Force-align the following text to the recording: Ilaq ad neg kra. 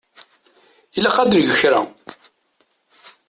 Ilaq 0.97 1.17
ad 1.19 1.31
neg 1.35 1.49
kra. 1.59 1.81